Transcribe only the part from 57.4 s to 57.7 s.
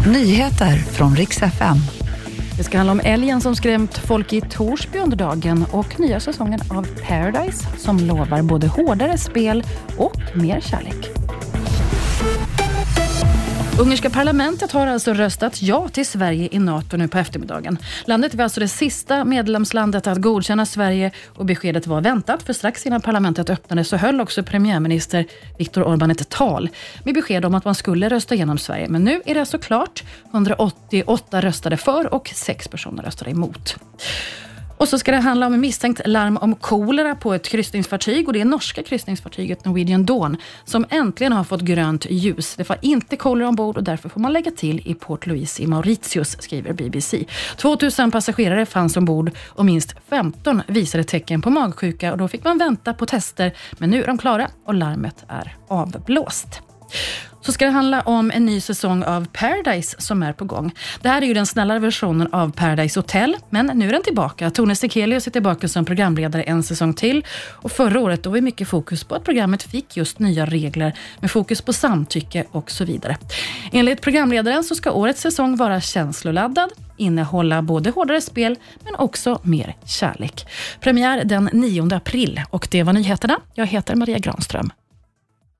så ska det